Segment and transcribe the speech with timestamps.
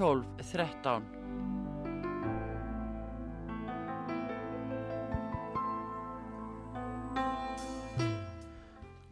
[0.00, 1.02] 12 13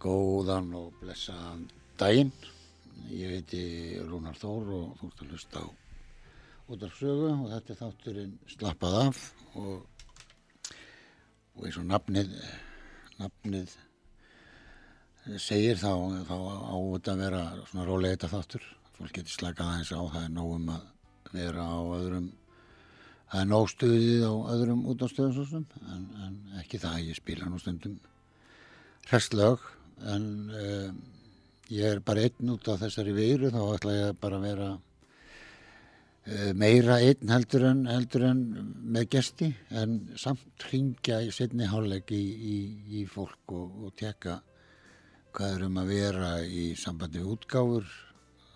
[0.00, 1.66] Góðan og blessaðan
[2.00, 2.32] daginn.
[3.12, 3.60] Ég heiti
[4.00, 5.69] Rúnar Þór og þú ert að hlusta á
[6.72, 9.22] útarsögu og þetta er þátturinn Slappað af
[9.60, 9.84] og,
[11.53, 12.32] og eins og nafnið,
[13.21, 13.77] nafnið
[15.37, 15.93] segir þá,
[16.32, 20.22] þá á þetta að vera svona rólega þetta þáttur fólk getur slakað aðeins á það
[20.25, 20.86] er nógum að
[21.32, 22.28] vera á öðrum
[23.28, 27.98] það er nóg stuðið á öðrum útástöðum en, en ekki það ég spila nú stundum
[29.12, 29.62] restlög
[30.09, 30.98] en um,
[31.72, 36.53] ég er bara einn út af þessari veiru þá ætla ég bara að vera uh,
[36.56, 38.42] meira einn heldur en, heldur en
[38.97, 42.59] með gesti en samt ringja í setni háleg í, í,
[43.01, 44.41] í fólk og, og tjekka
[45.36, 47.97] hvað er um að vera í sambandi við útgáfur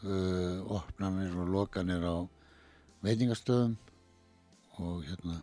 [0.04, 2.16] uh, opnanir og lokanir á
[3.02, 3.76] veitingastöðum
[4.82, 5.40] og hérna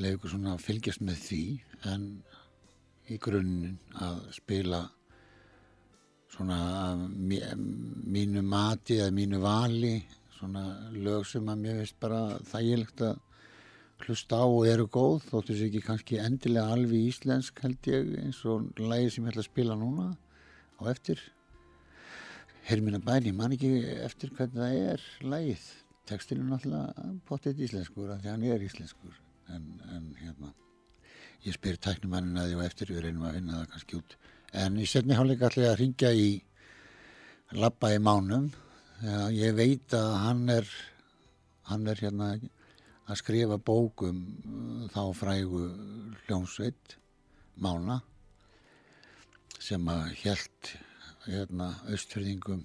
[0.00, 1.44] leiður svona að fylgjast með því
[1.90, 2.06] en
[3.10, 4.84] í grunninn að spila
[6.30, 6.60] svona
[7.10, 9.96] mínu mati eða mínu vali
[10.36, 10.62] svona
[10.94, 13.18] lög sem að mér veist bara þægilegt að
[14.06, 18.40] hlusta á og eru góð þóttu sér ekki kannski endilega alveg íslensk held ég eins
[18.48, 20.06] og lægi sem ég ætla að spila núna
[20.80, 21.20] á eftir
[22.70, 23.68] Hermina bæni, man ekki
[24.04, 25.62] eftir hvernig það er lægið.
[26.06, 29.16] Tekstilinn er náttúrulega potið íslenskur, þannig að hann er íslenskur.
[29.50, 30.50] En, en hérna,
[31.42, 34.14] ég spyr tæknumannin að ég var eftir, við reynum að finna það kannski út.
[34.62, 36.28] En í setni hálfleika ætla ég að ringja í
[37.58, 38.46] Lappa í mánum.
[39.00, 40.70] Þegar ég veit að hann er,
[41.72, 42.28] hann er hérna
[43.10, 45.64] að skrifa bókum uh, þá frægu
[46.28, 46.94] hljómsveit,
[47.58, 47.98] Mána,
[49.58, 50.72] sem að helt
[51.26, 52.62] hérna, austfjörðingum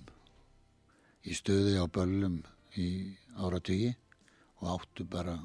[1.26, 2.42] í stöði á böllum
[2.80, 2.88] í
[3.36, 3.96] áratögi
[4.62, 5.40] og áttu bara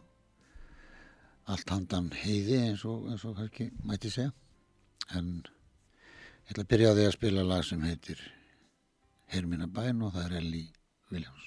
[1.50, 4.32] allt handan heiði eins og, eins og kannski mæti segja.
[5.16, 8.20] En ég ætla að byrja á því að spila lag sem heitir
[9.30, 10.64] Hermina bæn og það er Elli
[11.10, 11.46] Viljáns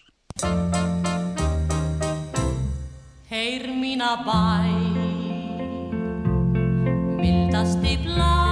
[3.32, 4.96] Hermina bæn
[7.20, 8.43] mildasti blá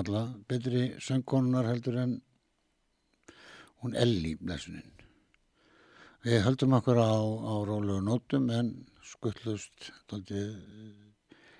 [0.00, 2.16] alltaf betri söngkonunar heldur en
[3.80, 4.96] hún Elli blessuninn.
[6.24, 8.74] Við höldum okkur á, á rólegu nótum en
[9.06, 10.50] skullust daldið,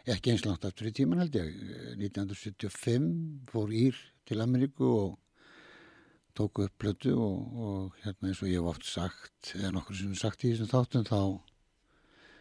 [0.05, 1.55] ekki eins langt aftur í tíman held ég.
[1.97, 3.09] 1975
[3.49, 3.97] fór Ír
[4.29, 5.15] til Ameríku og
[6.37, 10.13] tóku upp plötu og, og hérna eins og ég hef oft sagt, eða nokkur sem
[10.19, 11.21] sagt í þessum þáttum þá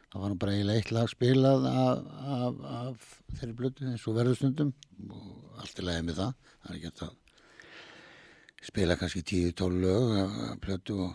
[0.09, 4.17] það var nú bara eiginlega eitt lag spilað af, af, af þeirri blötu eins og
[4.17, 4.71] verðustundum
[5.13, 6.37] og allt er leiðið með það.
[6.59, 7.17] Það er ekki að
[8.69, 11.11] spila kannski 10-12 lög af blötu og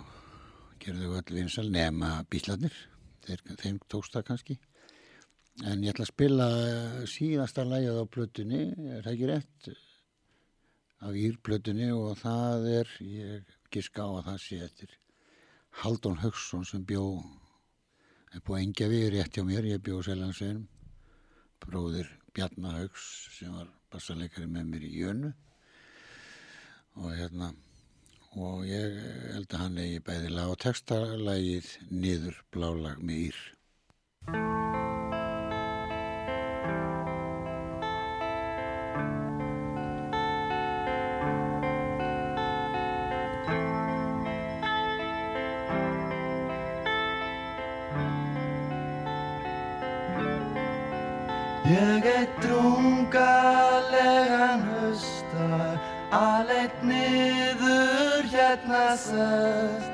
[0.81, 2.77] gera þau allir vinsal nema bílarnir
[3.25, 4.57] þeim tókst það kannski.
[5.65, 6.49] En ég ætla að spila
[7.09, 8.63] síðasta lagið á blötunni
[8.97, 9.69] er það ekki rétt?
[11.05, 14.99] Af írblötunni og það er ég giska á að það sé eftir
[15.83, 17.05] Haldón Högsson sem bjó
[18.35, 20.67] er búið að engja við rétt hjá mér, ég bjóð Selansveginum,
[21.63, 23.07] bróðir Bjarnahauks
[23.39, 25.33] sem var bassarleikari með mér í Jönu
[27.01, 27.53] og hérna
[28.35, 28.97] og ég
[29.35, 33.45] held að hann eigi bæði lag og textalagið niður blálag með Ír.
[56.15, 59.91] Aleitt niður hérna sest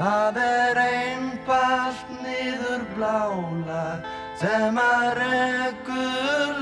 [0.00, 3.84] Það er einfalt niður blála
[4.40, 6.56] Sem að rekur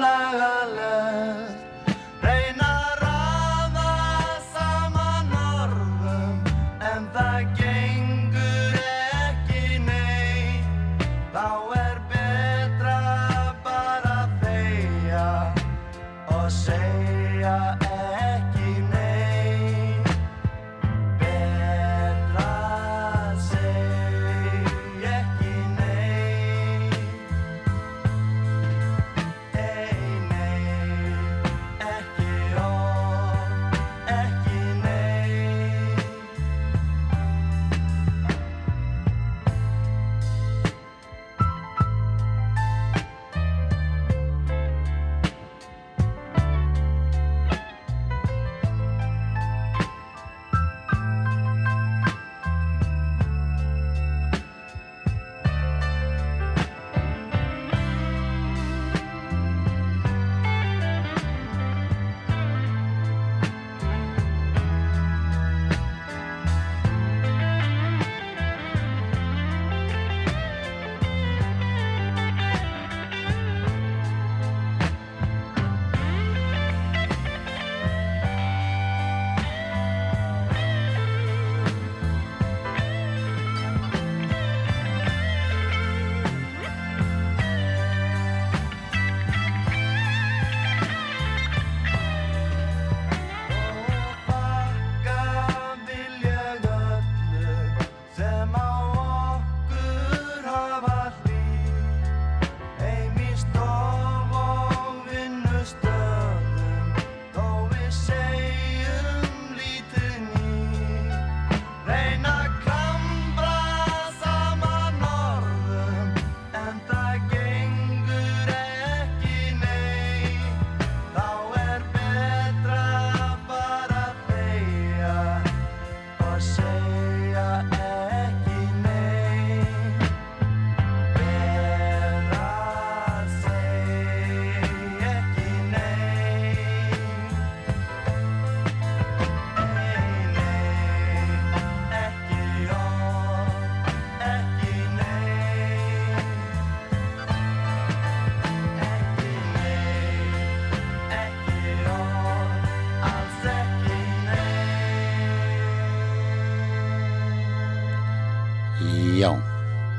[158.78, 159.32] Já,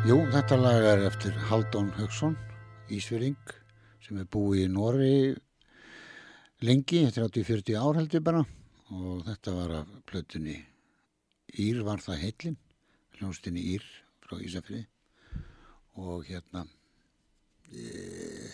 [0.08, 2.38] jú, þetta lag er eftir Haldón Högsson,
[2.88, 3.36] Ísvering,
[4.00, 5.10] sem er búið í Nóri
[6.64, 8.46] lengi, 30-40 ár held ég bara,
[8.96, 10.56] og þetta var af plötunni
[11.60, 12.58] Ír var það heillin,
[13.20, 13.84] hljónstinni Ír
[14.24, 14.86] frá Ísafriði,
[16.00, 16.64] og hérna,
[17.76, 18.48] e,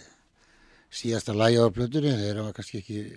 [0.89, 3.08] síðasta lagi á plötunni, þeir var kannski ekki,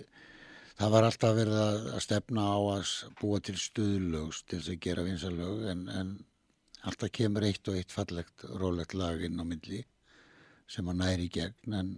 [0.77, 4.83] það var alltaf verið að, að stefna á að búa til stuðlögs til þess að
[4.85, 6.17] gera vinsalög, en, en
[6.87, 9.81] alltaf kemur eitt og eitt fallegt rólegt lag inn á milli
[10.69, 11.91] sem að næri í gegn en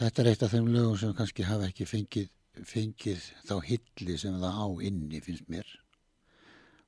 [0.00, 2.30] þetta er eitt af þeim lögum sem kannski hafa ekki fengið,
[2.62, 5.68] fengið þá hilli sem það á inni finnst mér.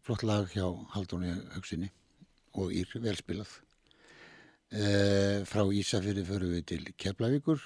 [0.06, 1.90] Flott lag hjá Haldóni Haugsinni
[2.56, 3.50] og Ír velspilað.
[4.70, 4.84] E,
[5.46, 7.62] frá Ísafyrði förum við til Keflavíkur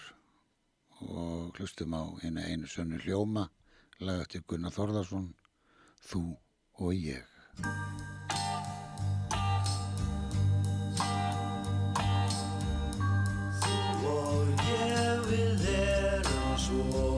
[1.08, 3.48] og hlustum á eina einu sönnu hljóma
[4.04, 5.30] lag eftir Gunnar Þorðarsson
[6.10, 6.24] Þú
[6.80, 8.19] og ég
[16.80, 17.09] erum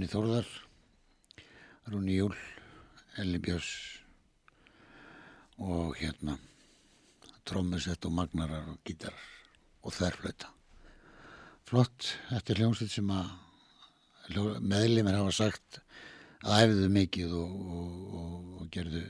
[0.00, 0.46] Gunni Þórðar,
[1.92, 2.32] Rúni Júl,
[3.20, 3.66] Elli Björns
[5.60, 6.38] og hérna
[7.44, 9.26] trommusett og magnarar og gítarar
[9.84, 10.48] og þærflöta.
[11.68, 15.82] Flott, þetta er hljómsveit sem að meðlimir hafa sagt
[16.46, 19.06] að æfðu mikið og, og, og, og gerðu,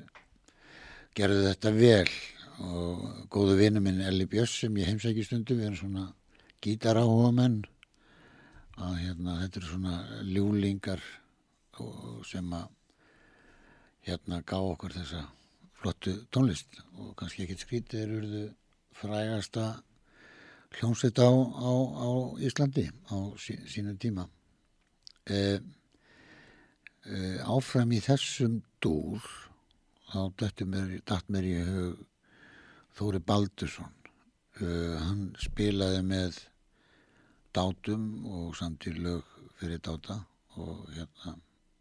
[1.15, 2.15] gerðu þetta vel
[2.67, 6.09] og góðu vinur minn Elli Björns sem ég heimsæki stundu, við erum svona
[6.67, 7.61] gítaráhuga menn
[8.81, 11.03] að hérna, þetta eru svona ljúlingar
[12.29, 12.69] sem að
[14.09, 15.23] hérna gá okkur þessa
[15.81, 16.81] flottu tónlist.
[17.01, 18.43] Og kannski ekkert skrítið er urðu
[19.01, 19.67] frægasta
[20.77, 21.73] hljómsveit á, á,
[22.05, 22.09] á
[22.47, 24.27] Íslandi á sí, sínum tíma.
[25.25, 25.61] E,
[27.05, 29.25] e, áfram í þessum dúr
[30.11, 32.07] þá dættu mér, í hug
[32.99, 33.93] Þóri Baldursson.
[34.61, 36.41] Uh, hann spilaði með
[37.55, 39.25] dátum og samtíð lög
[39.59, 40.21] fyrir dáta
[40.57, 41.35] og hérna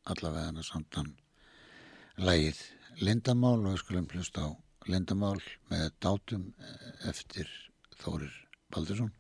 [0.05, 1.11] allavega hann að samtan
[2.17, 2.61] lægið
[2.99, 4.49] Lindamál og við skulum hlusta á
[4.89, 5.37] Lindamál
[5.69, 6.49] með dátum
[7.11, 7.47] eftir
[8.01, 8.33] Þórir
[8.73, 9.13] Baldursson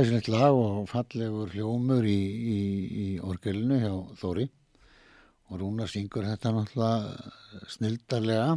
[0.00, 4.46] glæsilegt lag og fallegur hljómur í, í, í orgelinu hjá Þóri.
[5.50, 8.54] Og Rúnar syngur þetta náttúrulega snildarlega.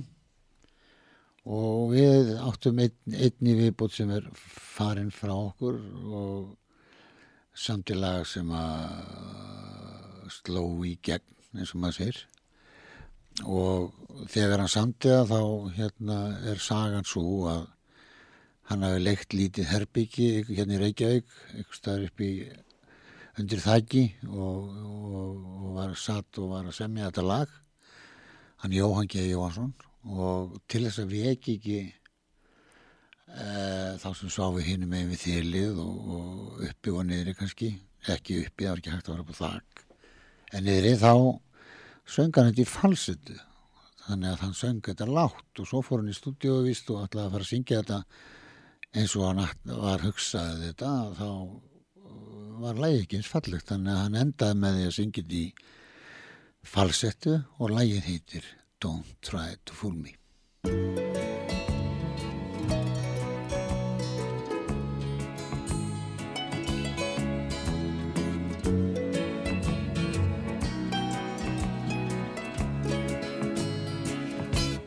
[1.44, 5.82] Og við áttum einn, einni viðbútt sem er farin frá okkur
[6.16, 6.56] og
[7.52, 12.24] samtilag sem að sló í gegn eins og maður segir.
[13.44, 13.92] Og
[14.32, 15.42] þegar hann samtiða þá
[15.76, 17.68] hérna er sagan svo að
[18.70, 22.32] hann hafi leikt lítið herbyggi hérna í Reykjavík, einhvers staðar upp í
[23.42, 27.58] undir þæki og, og, og var satt og var að semja þetta lag.
[28.64, 29.26] Hann Jóhann G.
[29.34, 29.74] Jóhansson
[30.04, 33.48] og til þess að við ekki ekki e,
[34.00, 37.72] þá sem sváfi hinn með við þýlið og, og uppi og niðri kannski
[38.12, 39.84] ekki uppi, það var ekki hægt að vera på þak.
[40.54, 41.14] En niðri þá
[42.04, 43.40] söng hann þetta í falsetu
[44.04, 47.06] þannig að hann söng þetta látt og svo fór hann í stúdíu og vist og
[47.06, 48.00] ætlaði að fara að syngja þetta
[48.94, 51.30] eins og hann var hugsaði þetta þá
[52.64, 53.70] var lægi ekki eins fallegt.
[53.72, 55.48] Þannig að hann endaði með því að syngja þetta í
[56.74, 58.52] falsettu og lægið heitir
[58.84, 60.18] Don't Try to Fool Me.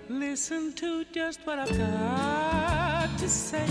[0.09, 2.66] Listen to just what I've got
[3.27, 3.67] to say.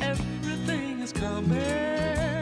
[0.00, 2.41] Everything is coming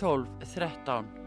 [0.00, 1.24] 12.13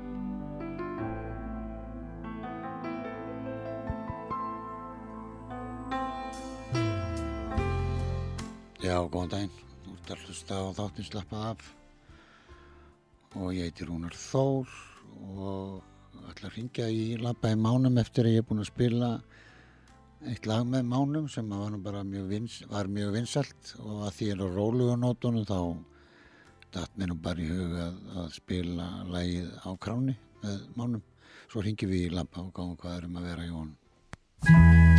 [8.87, 9.55] Já, góðan daginn.
[9.83, 11.65] Þú ert að hlusta á þáttin slappað af.
[13.35, 14.75] Og ég heiti Rúnar Þór
[15.33, 19.09] og ætla að ringja í Lampaði Mánum eftir að ég er búin að spila
[20.27, 24.31] eitt lag með Mánum sem var mjög, vins, var mjög vinsalt og að því að
[24.31, 25.59] ég er á rólugunótunum þá
[26.75, 31.03] dætt mér nú bara í hug að, að spila lægið á kráni með mánum
[31.47, 34.96] svo ringi við í labba og gáum hvað erum að vera í honum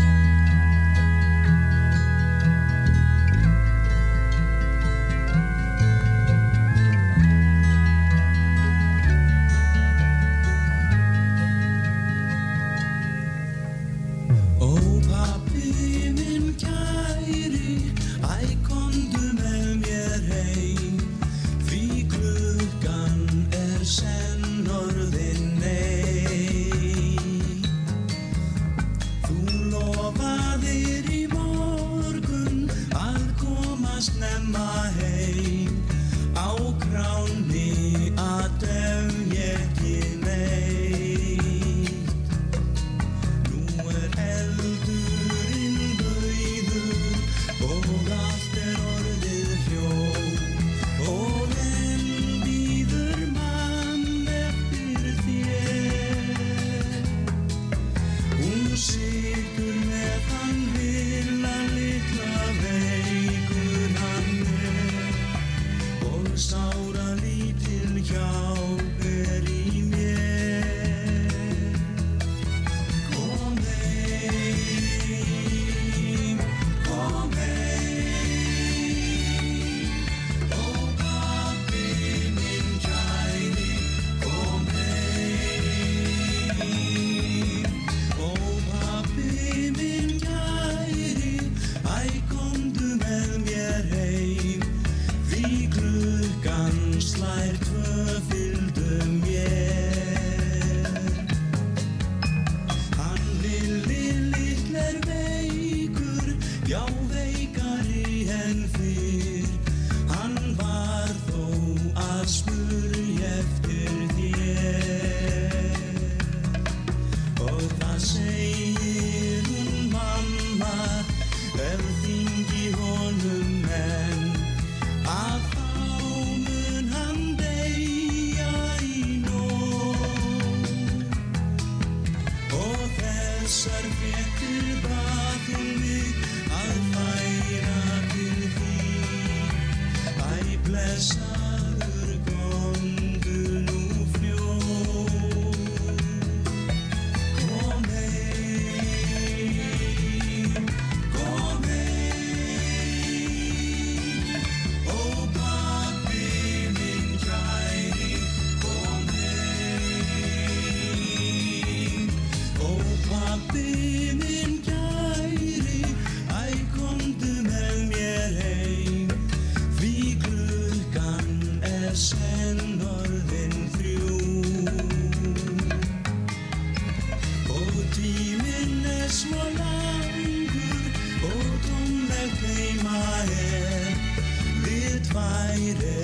[185.75, 185.98] need.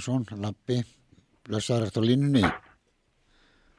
[0.00, 0.80] Sörensson, Lappi
[1.46, 2.42] blessaður eftir línunni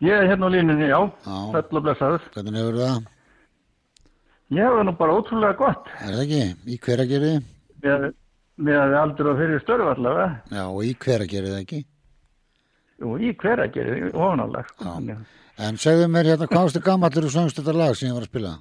[0.04, 3.08] Ég er hérna á línunni, já, þetta blessaður Hvernig hefur það?
[4.56, 6.42] Ég hefur nú bara ótrúlega gott Er það ekki?
[6.72, 7.34] Í hverja gerði?
[7.86, 7.96] Við
[8.72, 11.82] hefum aldrei að fyrir störf allavega Já, og í hverja gerði það ekki?
[12.96, 15.18] Jú, í hverja gerði, ofanallega sko.
[15.66, 18.54] En segðu mér hérna, hvaðstu gammallir og söngst þetta lag sem ég var að spila?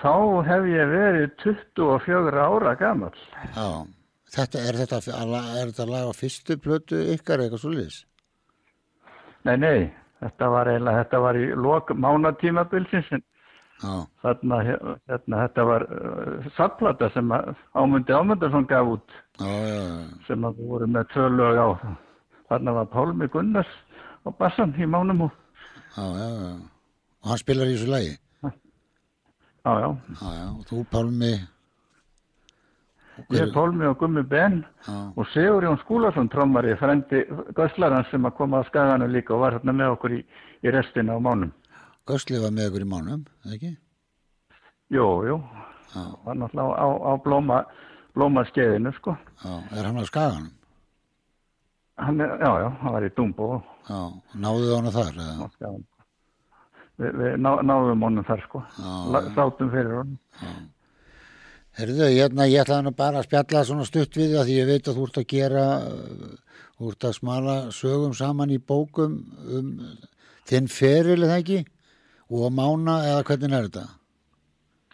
[0.00, 0.12] Þá
[0.46, 3.14] hef ég verið 24 ára gammal
[3.56, 3.66] Já
[4.34, 5.00] þetta, er þetta,
[5.60, 8.04] er þetta lag á fyrstu plötu ykkar eitthvað svo liðs?
[9.48, 9.90] Nei, nei,
[10.20, 13.22] þetta var eiginlega, þetta var í lok mánatímabilsins
[13.80, 14.58] þarna,
[15.08, 19.84] hérna, þetta var uh, sattplata sem Ámundi Ámundarsson gaf út já, já,
[20.26, 21.68] sem að voru með tvö lög á.
[22.50, 23.70] Þarna var Pálmi Gunnars
[24.26, 25.38] á bassan í mánum og.
[25.96, 28.12] Og hann spilar í þessu lagi?
[28.44, 29.88] já, já,
[30.20, 30.46] Já, já.
[30.58, 31.32] Og þú, Pálmi?
[33.36, 37.22] Ég Pálmi og Gummi Ben Já, og Sigur Jón Skúlason trommari, frendi
[37.56, 40.20] Göslarans sem að koma á skaganu líka og var hérna með okkur í,
[40.64, 41.52] í restina á mánum.
[42.08, 43.74] Gösli var með ykkur í mánum, ekki?
[44.90, 45.36] Jú, jú,
[45.94, 47.60] Já, var náttúrulega á, á blóma,
[48.14, 49.16] blómaskeiðinu, sko.
[49.44, 49.54] já.
[49.78, 50.50] Er hann á skaganum?
[52.00, 54.00] Hann er, já, já, hann var í Dumbo Já,
[54.34, 55.84] náðu hann þar, á skaganu.
[57.00, 58.62] Vi, við ná, náðum honum þar, sko.
[58.76, 60.18] Já, Sátum fyrir honum.
[61.78, 64.88] Herðu, hérna, ég ætlaði nú bara að spjalla svona stutt við það því ég veit
[64.88, 69.70] að þú ert að gera, uh, þú ert að smala sögum saman í bókum um
[70.50, 71.62] þinn feril eða ekki
[72.30, 73.86] og mána eða hvernig er þetta?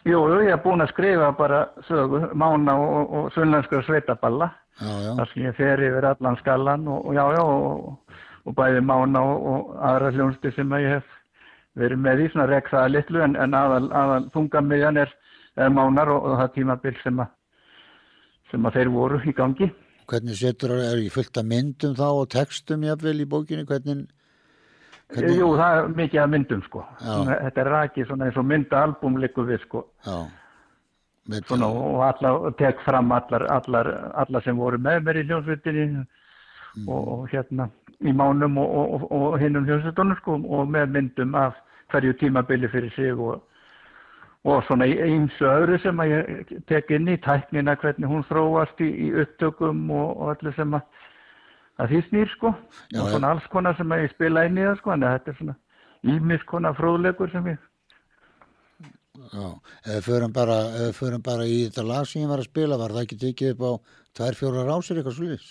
[0.07, 4.53] Jú, ég er búinn að skrifa bara sögu, mána og, og, og sunnlenskra sveitaballa.
[4.77, 9.23] Þar sem ég fer yfir allan skallan og, og já, já, og, og bæði mána
[9.25, 11.15] og, aðra hljónstu sem að ég hef
[11.77, 15.26] verið með í svona rekk það litlu en, en aðal, aðal þungamiðjan er, er
[15.57, 17.33] mánar og, og það tímabil sem að,
[18.51, 19.69] sem að þeir voru í gangi.
[20.07, 24.05] hvernig setur, er ekki fullt af myndum þá og textum jafnvel í bókinni, hvernig,
[25.11, 26.83] hvernig, Jú, það er mikið af myndum sko.
[27.01, 29.83] Svona, þetta er rakið svona eins og myndaalbum likur við sko.
[30.05, 30.19] já,
[31.47, 36.05] Svona, og alla, tek fram allar, allar, allar sem voru með mér í hljónsvitinni
[36.87, 37.67] og, og hérna
[37.99, 41.57] í mánum og, og, og, og hinnum hljónsvitunum sko og með myndum af
[41.91, 43.41] hverju tímabili fyrir sig og,
[44.47, 48.79] og svona eins og öðru sem að ég tek inn í tæknina hvernig hún þróast
[48.83, 51.05] í, í upptökum og, og öllu sem að,
[51.83, 52.53] að því snýr sko.
[52.93, 55.33] Já, og svona alls konar sem að ég spila inn í það sko en þetta
[55.33, 55.57] er svona
[56.15, 57.65] ímis konar fróðleikur sem ég
[59.33, 59.47] já,
[59.85, 62.93] eða förum bara, eða förum bara í þetta lag sem ég var að spila, var
[62.95, 63.71] það ekki tekið upp á
[64.19, 65.47] tvær, fjóra rásir eitthvað slúðis?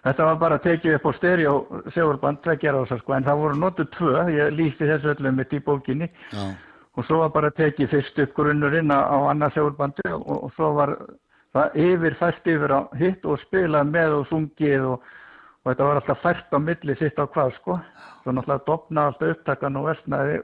[0.00, 1.54] Þetta var bara tekið upp á stereo
[1.84, 6.08] á þess sko, en það voru notuð tvö, ég lýsti þessu öllum mitt í bókinni.
[6.32, 6.44] Já,
[6.98, 10.96] og svo var bara tekið fyrst upp grunnurinn á, annað segurbandi og, og svo var
[11.54, 15.10] það yfir fært yfir á hitt og spilað með og sungið og,
[15.62, 17.78] og þetta var alltaf fært á milli sitt á hvað sko,
[18.22, 20.40] svo náttúrulega dopnaði alltaf upptakan og versnaði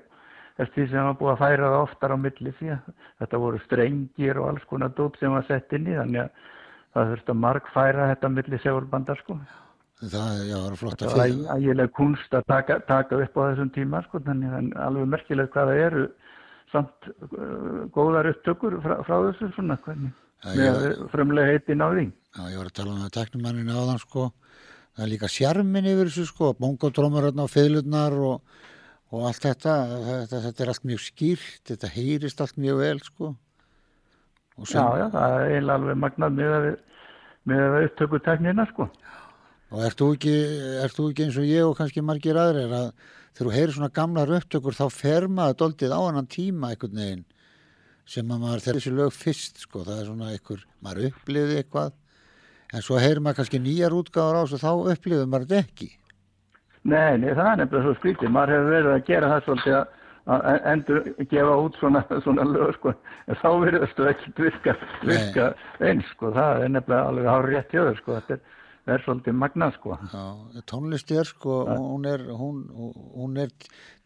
[0.56, 3.62] eftir því sem var búið að færa það oftar á milli því að þetta voru
[3.66, 6.52] strengir og alls konar dóp sem var sett inn í þannig að
[6.96, 9.36] það þurfti að margfæra þetta milli segurbandar sko.
[10.00, 13.36] það, já, það var flott að Það var fyrir, ægileg kunst að taka, taka upp
[13.36, 16.06] á þessum tíma sko, þannig að alveg merkilegt hvað það eru
[16.76, 20.14] samt uh, góðar upptökur frá, frá þessu svona hvernig
[21.10, 22.06] frumlega heitin á því.
[22.12, 24.28] já, ég var að tala um það teknumannin áðan, sko,
[24.94, 28.60] það er líka sjarmin yfir þessu, sko, bongotrómur hérna á fiðlurnar og,
[29.10, 29.74] og allt þetta,
[30.10, 33.32] þetta, þetta er allt mjög skýrt, þetta heyrist allt mjög vel, sko.
[34.56, 36.76] Og Já, já, það er eiginlega alveg magnað með að við,
[37.50, 38.86] með að upptöku teknina sko.
[39.74, 40.36] Og ert þú ekki,
[40.86, 42.86] ekki eins og ég og kannski margir aðrir að
[43.36, 47.26] þegar þú heyrir svona gamlar upptökur þá fer maður doldið á annan tíma einhvern veginn
[48.06, 51.94] sem að maður þegar þessi lög fyrst sko, það er svona einhver, maður upplifði eitthvað
[52.72, 55.88] en svo heyrir maður kannski nýjar útgáður á og þá upplifði maður þetta ekki.
[56.86, 58.32] Nei, nei, það er nefnilega svo skrítið.
[58.34, 62.92] Maður hefur verið að gera það svolítið að endur gefa út svona, svona lög sko.
[63.26, 64.74] En þá verður það ekki virka,
[65.06, 65.48] virka
[65.88, 66.30] eins sko.
[66.36, 68.20] Það er nefnilega alveg hár rétt hjá þau sko.
[68.20, 69.96] Þetta er, er svolítið magnað sko.
[70.12, 70.24] Já,
[70.70, 72.60] tónlist er sko, hún er, hún,
[73.16, 73.50] hún er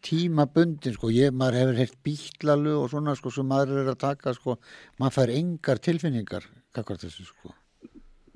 [0.05, 4.33] tímabundin sko, ég, maður hefur heyrt bítlalu og svona sko sem maður er að taka
[4.37, 4.57] sko,
[5.01, 7.53] maður fær engar tilfinningar, kakvar þessu sko.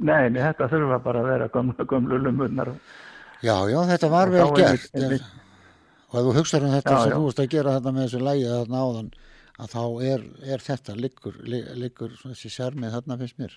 [0.06, 2.74] Nei, nei, þetta þurfa bara að vera gömlu, gömlu lumurnar.
[3.46, 4.90] Já, já, þetta var vel er gert.
[4.94, 5.42] einmitt- einmitt-
[6.16, 8.46] Og ef þú hugsar um þetta sem þú veist að gera þetta með þessu lægi
[8.52, 9.08] þarna áðan,
[9.60, 9.82] að þá
[10.14, 10.22] er,
[10.54, 13.56] er þetta liggur, li- liggur þessi sérmið þarna finnst mér.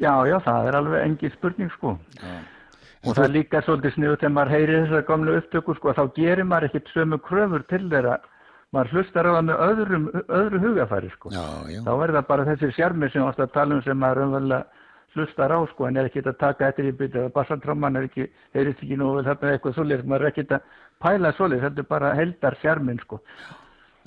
[0.00, 1.96] Já, já, það er alveg engi spurning sko.
[2.18, 2.34] Já.
[3.02, 6.46] Og það er líka svolítið sniðu þegar maður heyrir þessar gamlu upptökur sko, þá gerir
[6.46, 8.20] maður ekkit sömu kröfur til þeirra
[8.72, 10.04] maður hlustar á það með öðrum,
[10.38, 11.32] öðru hugafæri sko.
[11.32, 14.22] já, já, þá er það bara þessi sjarmi sem varst að tala um sem maður
[14.26, 14.62] umverulega
[15.12, 18.28] hlustar á sko en er ekki að taka eftir í byrju eða bassantróman er ekki,
[18.56, 20.70] heyrist ekki nú vel þarna eitthvað svoleiðis, maður er ekki að
[21.04, 23.20] pæla svoleiðis, þetta er bara heldar sjarmin sko.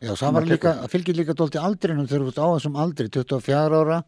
[0.01, 3.09] já, það var líka, það fylgir líka dólti aldrinum þegar þú ert á þessum aldri,
[3.19, 3.99] 24 ára,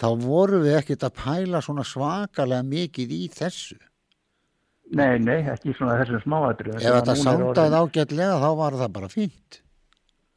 [0.00, 3.78] þá voru við ekkert að pæla svona svakalega mikið í þessu.
[4.96, 6.74] Nei, nei, ekki svona þessum smáatri.
[6.78, 9.62] Ef þetta sándaði ágætlega, þá var það bara fínt.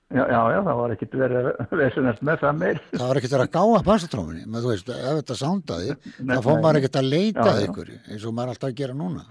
[0.10, 2.80] Já, já, já, það var ekkit verið að vesenast með það meir.
[2.96, 6.40] Það var ekkert verið að gáa bassatróminni, menn þú veist, ef þetta sándaði, Nei, þá
[6.48, 6.64] fór nei.
[6.64, 7.68] maður ekkert að leita Já, já.
[7.68, 9.26] ykkur, eins og maður er alltaf að gera núna.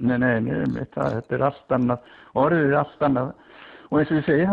[0.00, 2.10] Nei, nei, nei, mitt, það, þetta er allt annað,
[2.42, 3.30] orðið er allt annað.
[3.90, 4.50] Og eins og ég segi,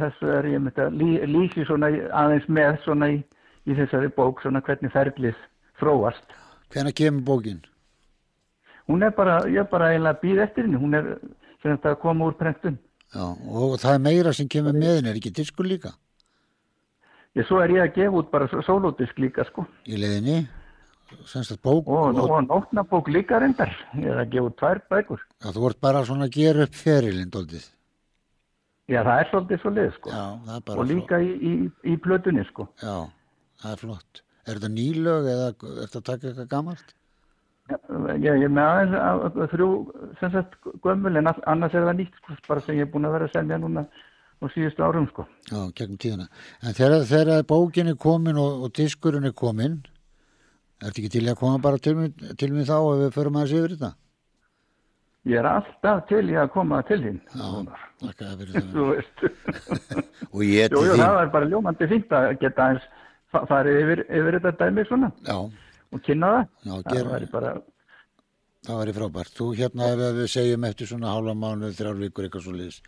[0.00, 0.98] þessu er ég myndi að
[1.36, 1.92] lýsi svona
[2.22, 3.20] aðeins með svona í,
[3.66, 5.38] í þessari bók, svona hvernig ferlið
[5.80, 6.36] þróast.
[6.72, 7.62] Hvenær kemur bókin?
[8.86, 11.12] Hún er bara, ég er bara eiginlega býð eftir henni, hún er
[11.62, 12.78] sem þetta koma úr prentun.
[13.14, 15.92] Já, og það er meira sem kemur með henni, er ekki diskur líka
[17.36, 19.66] Ég svo er ég að gefa út bara sólódisk líka, sko.
[19.84, 19.96] í
[21.52, 25.20] að bók Og, og nótnabók líka reyndar, ég er að gefa út tvær bækur.
[25.44, 27.66] Já, þú vart bara svona að gera upp ferilinn doldið.
[28.88, 30.10] Já, það er svolítið svo lið, sko.
[30.14, 31.52] Já, það bara og líka í, í,
[31.92, 32.66] í plötunni, sko.
[32.82, 32.96] Já,
[33.66, 34.22] það er flott.
[34.46, 36.92] Er þetta nýlög eða er þetta að taka eitthvað gamalt?
[37.66, 37.78] Já,
[38.22, 39.68] ég er með aðeins að, þrjú,
[40.20, 40.52] sem sagt,
[40.84, 43.32] gömul, en annars er það nýtt, sko, bara sem ég er búin að vera að
[43.34, 43.82] semja núna
[44.38, 45.24] á síðustu árum, sko.
[45.50, 46.28] Já, gegnum tíðina.
[46.62, 49.80] En þegar, þegar bókin er komin og, og diskurinn er komin,
[50.78, 53.74] er þetta ekki til að koma bara til mig, þá ef við förum aðeins yfir
[53.74, 53.90] þetta?
[55.26, 57.16] Ég er alltaf til í að koma til þín.
[57.34, 57.48] Já,
[58.04, 58.92] þakka það fyrir Þú það.
[58.92, 59.18] veist.
[60.36, 61.02] Og ég Jú, til jú, þín.
[61.02, 62.95] það er bara ljómandi fínt að geta aðeins fa-
[63.32, 65.36] farið yfir, yfir þetta dæmi svona Já,
[65.92, 66.46] og kynna það.
[66.66, 67.54] já, Það væri bara,
[68.66, 69.34] það væri frábært.
[69.36, 72.80] Þú hérna ef við segjum eftir svona hálfa mánuð, þrjár vikur eitthvað svo liðs.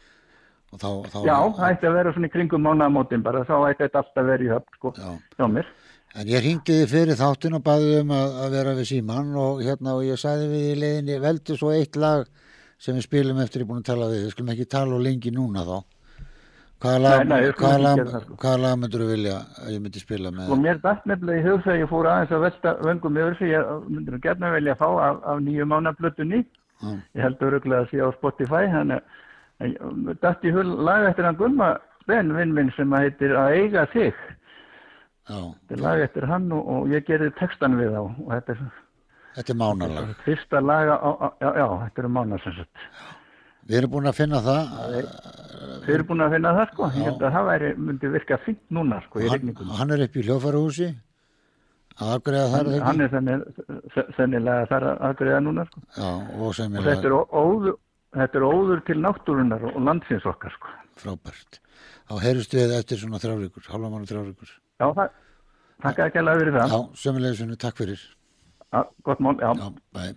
[0.68, 4.02] Þá, þá, já, það ætti að vera svona í kringum mánaðamótin bara, þá ætti þetta
[4.02, 5.12] alltaf verið í höfn, sko, Já.
[5.38, 5.70] hjá mér.
[6.18, 9.62] En ég hringdi þið fyrir þáttin og baði um að, að vera við síman og
[9.64, 12.26] hérna og ég sagði við í leiðinni veldu svo eitt lag
[12.80, 14.22] sem við spilum eftir ég búin að tala við.
[14.26, 15.76] Við skulum ekki tala og lengi núna þá.
[16.78, 17.22] Hvaða lag,
[17.82, 18.36] lag, sko.
[18.38, 20.52] hvaða lag myndur þú vilja að ég myndi spila með?
[20.54, 23.50] Og mér dætt nefnilega í hug þegar ég fór aðeins að velta vöngum yfir sig,
[23.50, 26.40] ég myndir nú gerna velja að fá af, af nýju mánaplötunni.
[26.78, 26.90] Já.
[27.18, 29.16] Ég held öruglega að sé á Spotify, þannig
[29.58, 31.72] að dætt í hug lag eftir hann Gumma
[32.08, 34.20] Ben, vinn minn, sem að heitir Að eiga þig.
[35.28, 38.62] Já, Þetta er lag eftir hann og, og ég gerði textan við þá þetta er
[39.36, 40.14] þetta er mánalag.
[40.24, 41.10] fyrsta á,
[41.42, 42.86] já, já, þetta eru mánar sem sagt.
[43.68, 44.70] Við erum búin að finna það.
[45.84, 48.62] Þið eru búin að finna það sko, ég held að það væri, myndi virka fínt
[48.72, 49.70] núna sko í Hann, regningum.
[49.78, 50.88] hann er upp í hljófarahúsi
[51.98, 53.04] að afgreða þar Hann ekki?
[53.04, 55.82] er sennilega, sennilega þar að aðgreða núna sko.
[55.96, 56.58] Já, og Og
[56.88, 57.78] þetta er, óður,
[58.18, 60.68] þetta er óður til náttúrunar og landsins okkar sko.
[60.98, 61.60] frábært.
[62.08, 64.48] Þá heyrust við eftir svona þrjáríkur, halva mánu þrjáríkur.
[64.80, 65.10] Já, það,
[65.84, 66.72] takk ekki alveg fyrir það.
[66.72, 68.00] Já, semmilega sunni, takk fyrir.
[68.72, 69.52] Já, gott mál, já.
[69.52, 70.14] Já,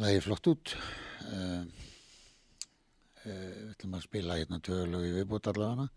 [0.00, 0.70] Lægi flott út.
[1.28, 1.66] Uh,
[3.26, 5.90] uh, við ætlum að spila hérna tölu í viðbútt allavega.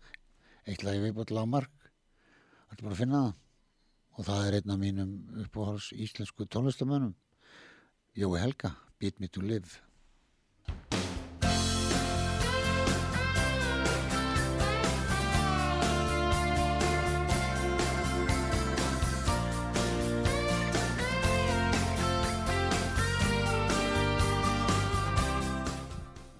[0.68, 1.72] Eitt lægi viðbútt Lámark.
[2.68, 3.38] Það er bara að finna það.
[4.12, 5.14] Og það er einn af mínum
[5.46, 7.16] uppáhals íslensku tónlistamönnum.
[8.12, 9.80] Jói Helga, Beat Me To Live.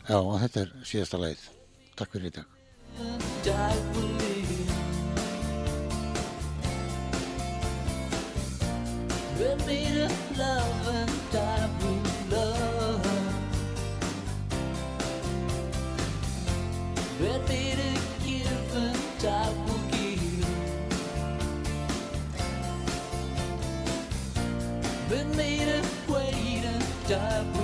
[0.04, 1.44] Já, og þetta er síðasta leið.
[1.96, 2.44] Takk fyrir í dag.
[9.38, 13.08] We're made of love and died of blue love.
[17.18, 20.48] We're made of give and die will give.
[25.10, 27.63] We're made of wait and die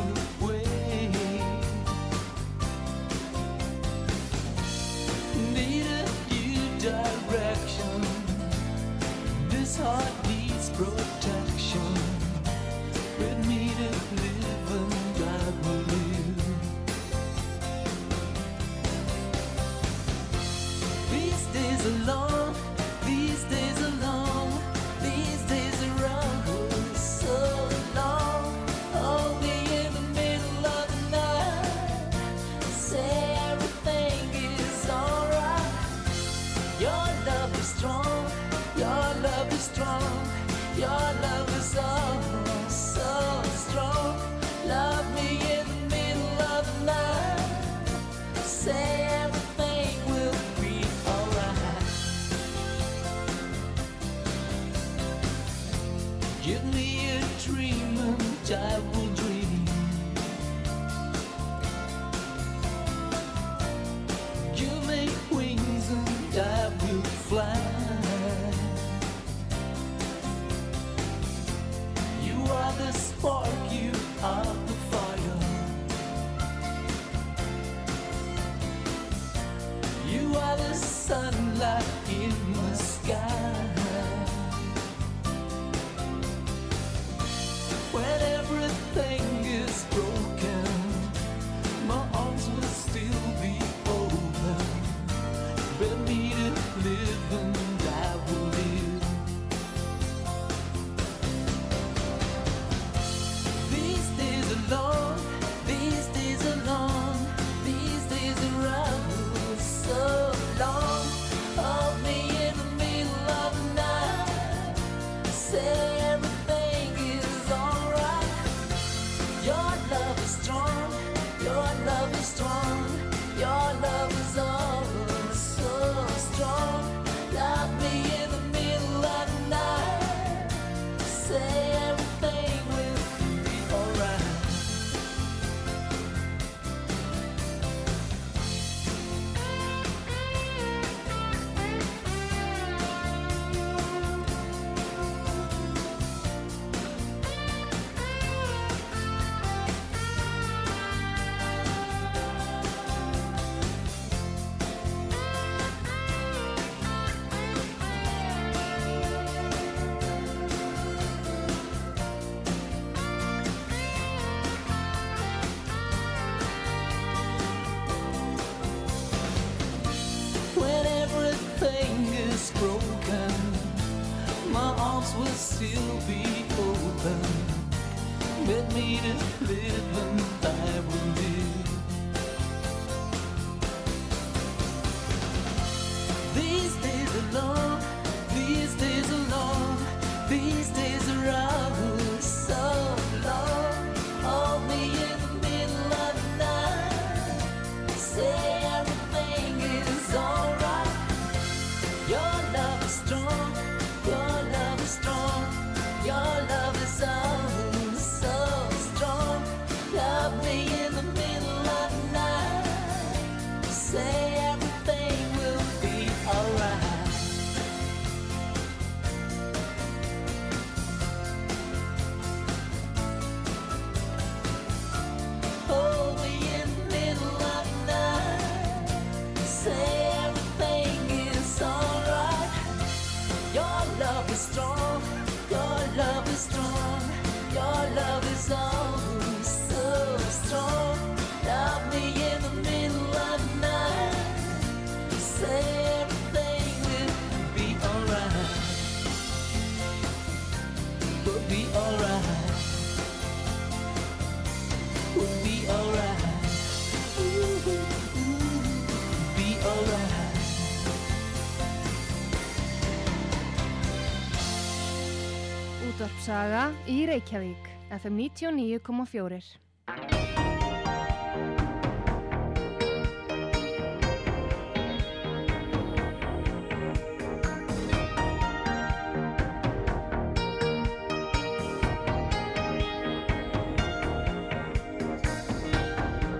[266.31, 269.59] Útvarpsaga í Reykjavík, FM 99,4.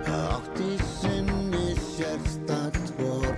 [0.07, 0.71] átti
[1.01, 3.35] sinni sérstakt vor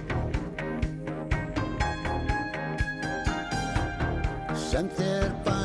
[4.69, 5.62] sem þér bærað